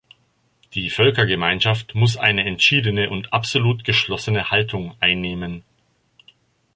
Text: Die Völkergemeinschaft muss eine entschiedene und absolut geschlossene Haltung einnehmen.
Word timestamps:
Die 0.73 0.89
Völkergemeinschaft 0.89 1.93
muss 1.93 2.17
eine 2.17 2.43
entschiedene 2.43 3.11
und 3.11 3.31
absolut 3.33 3.83
geschlossene 3.83 4.49
Haltung 4.49 4.95
einnehmen. 4.99 5.63